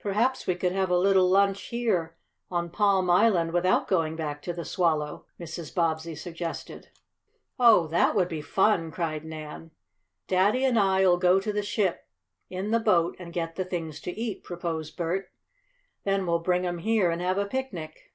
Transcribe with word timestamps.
"Perhaps 0.00 0.48
we 0.48 0.56
could 0.56 0.72
have 0.72 0.90
a 0.90 0.98
little 0.98 1.30
lunch 1.30 1.66
here, 1.68 2.16
on 2.50 2.70
Palm 2.70 3.08
Island, 3.08 3.52
without 3.52 3.86
going 3.86 4.16
back 4.16 4.42
to 4.42 4.52
the 4.52 4.64
Swallow," 4.64 5.26
Mrs. 5.38 5.72
Bobbsey 5.72 6.16
suggested. 6.16 6.88
"Oh, 7.56 7.86
that 7.86 8.16
would 8.16 8.26
be 8.26 8.40
fun!" 8.42 8.90
cried 8.90 9.24
Nan. 9.24 9.70
"Daddy 10.26 10.64
and 10.64 10.76
I'll 10.76 11.18
go 11.18 11.38
to 11.38 11.52
the 11.52 11.62
ship 11.62 12.08
in 12.48 12.72
the 12.72 12.80
boat 12.80 13.14
and 13.20 13.32
get 13.32 13.54
the 13.54 13.64
things 13.64 14.00
to 14.00 14.10
eat," 14.10 14.42
proposed 14.42 14.96
Bert. 14.96 15.30
"Then 16.02 16.26
we'll 16.26 16.40
bring 16.40 16.66
'em 16.66 16.78
here 16.78 17.12
and 17.12 17.22
have 17.22 17.38
a 17.38 17.46
picnic." 17.46 18.12